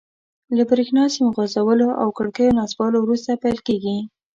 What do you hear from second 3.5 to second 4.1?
کیږي.